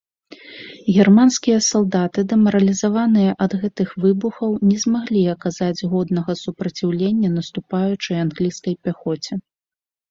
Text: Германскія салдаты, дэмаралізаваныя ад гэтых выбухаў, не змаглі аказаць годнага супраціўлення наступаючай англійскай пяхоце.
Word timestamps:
Германскія 0.95 1.57
салдаты, 1.71 2.19
дэмаралізаваныя 2.31 3.31
ад 3.47 3.51
гэтых 3.65 3.89
выбухаў, 4.07 4.49
не 4.71 4.75
змаглі 4.85 5.21
аказаць 5.35 5.85
годнага 5.93 6.31
супраціўлення 6.43 7.29
наступаючай 7.39 8.17
англійскай 8.29 8.75
пяхоце. 8.89 9.33